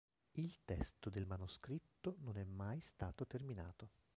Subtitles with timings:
[0.31, 3.91] Il testo del manoscritto non è mai stato terminato.